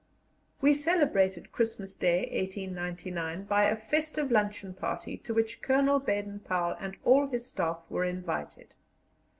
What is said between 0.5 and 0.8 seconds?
We